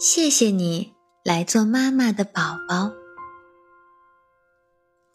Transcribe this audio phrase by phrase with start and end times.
[0.00, 0.92] 谢谢你
[1.24, 2.92] 来做妈妈的宝宝。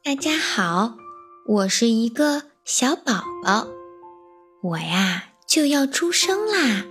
[0.03, 0.97] 大家好，
[1.47, 3.65] 我是一个小宝宝，
[4.61, 6.83] 我呀就要出生啦。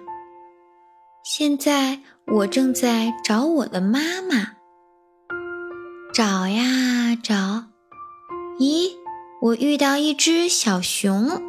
[1.23, 4.55] 现在我正在找我的妈妈，
[6.15, 7.65] 找呀找，
[8.59, 8.93] 咦，
[9.43, 11.43] 我遇到一只小熊。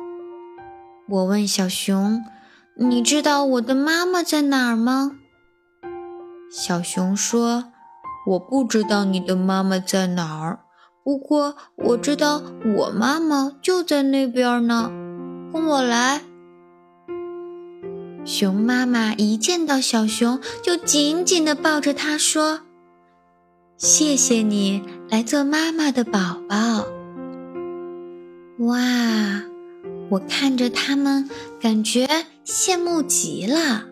[1.08, 2.22] 我问小熊
[2.76, 5.20] ：“你知道我的妈妈在哪儿吗？”
[6.56, 7.72] 小熊说
[8.30, 10.60] ：“我不知道你的妈妈在哪儿，
[11.04, 12.44] 不过我知道
[12.78, 14.92] 我妈妈就在那边呢。
[15.52, 16.22] 跟我来。”
[18.24, 22.62] 熊妈妈一见到小熊，就紧紧地抱着它说
[23.76, 26.86] ：“谢谢你来做妈妈的宝宝。”
[28.68, 28.78] 哇，
[30.12, 31.28] 我看着他们，
[31.60, 32.08] 感觉
[32.46, 33.86] 羡慕极了。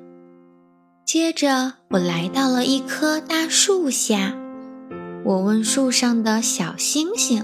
[1.13, 4.33] 接着，我来到了一棵大树下。
[5.25, 7.43] 我问树上的小星星：“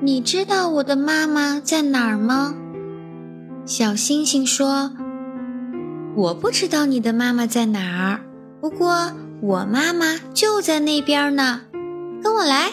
[0.00, 2.54] 你知道我的妈妈在哪儿吗？”
[3.66, 4.92] 小星星说
[6.14, 8.20] ：“我不知道你的妈妈在哪儿，
[8.60, 11.62] 不过我妈妈就在那边呢。
[12.22, 12.70] 跟我来。”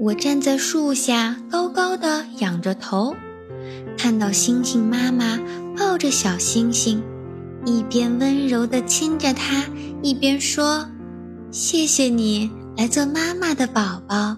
[0.00, 3.14] 我站在树下，高高的仰着头，
[3.98, 5.38] 看到星星妈妈
[5.76, 7.02] 抱着小星星。
[7.64, 9.64] 一边温柔地亲着它，
[10.02, 10.88] 一边说
[11.52, 14.36] ：“谢谢你来做妈妈的宝宝。”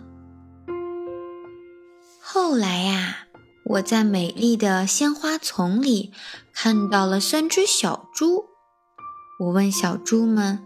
[2.20, 3.16] 后来呀，
[3.64, 6.12] 我在美丽的鲜花丛里
[6.52, 8.44] 看到了三只小猪。
[9.40, 10.62] 我问小猪们：“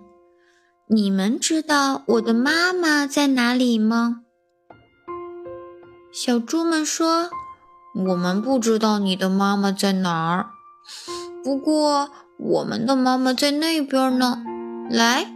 [0.90, 4.22] 你们知道我的妈妈在哪里吗？”
[6.12, 7.30] 小猪们说
[8.08, 10.50] ：“我们不知道你的妈妈在哪儿，
[11.44, 14.42] 不过……”我们的妈妈在那边呢，
[14.88, 15.26] 来，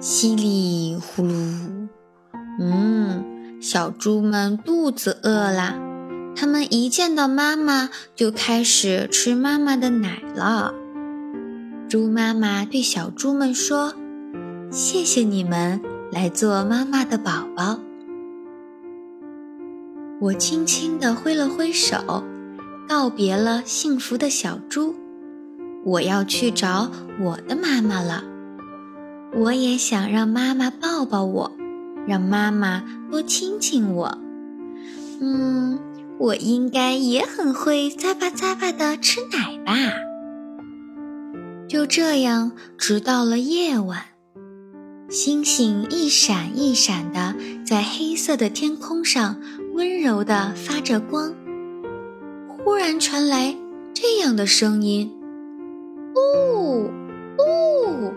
[0.00, 1.88] 稀里呼噜，
[2.58, 5.74] 嗯，小猪们肚子饿了，
[6.34, 10.72] 它们一见到妈妈就开始吃妈妈的奶了。
[11.86, 13.92] 猪妈妈对小猪们说
[14.72, 17.78] ：“谢谢你们来做妈妈的宝宝。”
[20.22, 22.24] 我轻轻地挥了挥手。
[22.88, 24.94] 告别了幸福的小猪，
[25.84, 26.90] 我要去找
[27.20, 28.24] 我的妈妈了。
[29.34, 31.52] 我也想让妈妈抱抱我，
[32.06, 34.18] 让妈妈多亲亲我。
[35.20, 35.78] 嗯，
[36.18, 39.72] 我应该也很会咂巴咂巴的吃奶吧。
[41.66, 44.02] 就这样，直到了夜晚，
[45.08, 47.34] 星星一闪一闪的
[47.66, 49.40] 在黑色的天空上
[49.74, 51.34] 温柔的发着光。
[52.64, 53.54] 忽然传来
[53.92, 55.12] 这样的声音
[56.16, 56.84] ：“呜
[57.38, 58.12] 呜，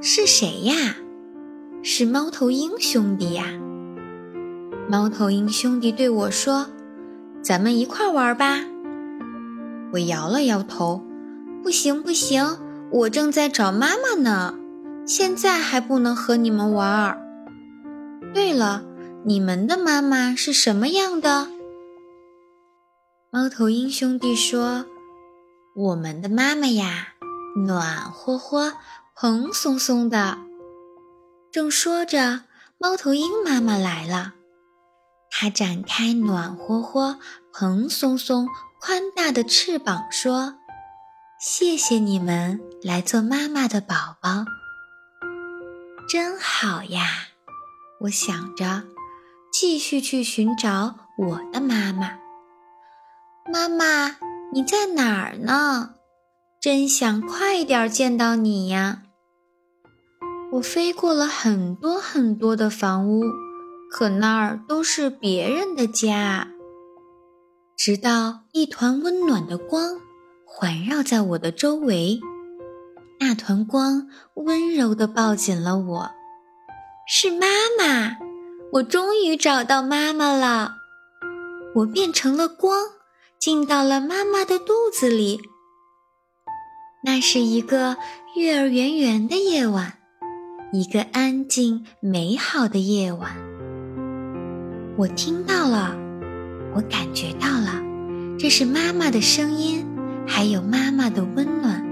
[0.00, 0.96] 是谁呀？
[1.82, 3.44] 是猫头鹰兄弟呀！”
[4.88, 6.68] 猫头鹰兄弟对我说
[7.44, 8.64] ：“咱们一块玩吧。”
[9.92, 11.02] 我摇了摇头
[11.62, 12.56] ：“不行不行，
[12.90, 14.54] 我正在找妈妈呢，
[15.04, 17.18] 现在还不能和你们玩。”
[18.32, 18.82] 对了，
[19.24, 21.48] 你们的妈妈是什么样的？
[23.34, 24.84] 猫头鹰兄弟说
[25.74, 27.14] ：“我们的妈妈呀，
[27.64, 28.74] 暖和和、
[29.16, 30.36] 蓬松松的。”
[31.50, 32.42] 正说着，
[32.76, 34.34] 猫头鹰妈妈来了。
[35.30, 37.18] 它展开暖和和、
[37.54, 38.46] 蓬松松、
[38.78, 40.56] 宽大的翅膀，说
[41.40, 44.44] ：“谢谢你们来做妈妈的宝宝，
[46.06, 47.28] 真好呀！”
[48.00, 48.82] 我想着，
[49.50, 52.18] 继续去寻找我的妈妈。
[53.52, 54.16] 妈妈，
[54.50, 55.96] 你在哪儿呢？
[56.58, 59.02] 真想快点见到你呀！
[60.52, 63.24] 我飞过了很多很多的房屋，
[63.90, 66.48] 可那儿都是别人的家。
[67.76, 70.00] 直到一团温暖的光
[70.46, 72.20] 环绕在我的周围，
[73.20, 76.10] 那团光温柔地抱紧了我。
[77.06, 77.46] 是妈
[77.78, 78.16] 妈，
[78.72, 80.76] 我终于找到妈妈了。
[81.74, 82.80] 我变成了光。
[83.42, 85.40] 进到了妈妈的肚子里。
[87.04, 87.96] 那是一个
[88.36, 89.94] 月儿圆圆的夜晚，
[90.72, 93.32] 一个安静美好的夜晚。
[94.96, 95.96] 我听到了，
[96.72, 97.82] 我感觉到了，
[98.38, 99.84] 这是妈妈的声音，
[100.24, 101.84] 还有妈妈的温暖。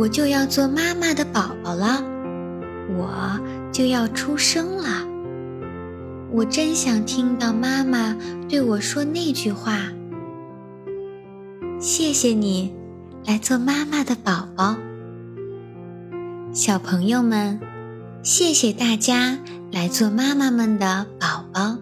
[0.00, 2.02] 我就要做妈妈的宝宝了，
[2.98, 3.40] 我
[3.70, 5.06] 就要出生了。
[6.32, 8.16] 我真想听到妈妈
[8.48, 9.78] 对我说那句话。
[11.82, 12.72] 谢谢你，
[13.26, 14.76] 来做妈妈的宝宝。
[16.52, 17.58] 小朋友们，
[18.22, 19.36] 谢谢大家
[19.72, 21.76] 来做妈妈们的宝宝。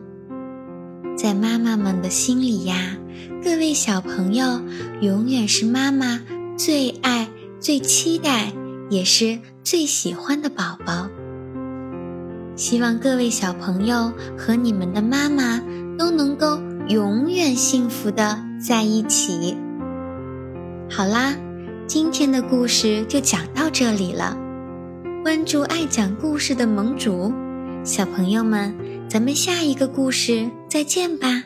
[1.18, 2.96] 在妈妈们的心里呀，
[3.44, 4.62] 各位小朋友
[5.02, 6.18] 永远是妈妈
[6.56, 7.28] 最爱、
[7.60, 8.54] 最期待，
[8.88, 11.10] 也是最喜欢的宝宝。
[12.56, 15.62] 希望各位小朋友和你们的妈妈
[15.98, 16.58] 都能够
[16.88, 19.54] 永远幸福的在一起。
[20.92, 21.36] 好啦，
[21.86, 24.36] 今天的故事就讲到这里了。
[25.22, 27.32] 关注爱讲故事的盟主，
[27.84, 28.74] 小朋友们，
[29.08, 31.44] 咱们下一个故事再见吧。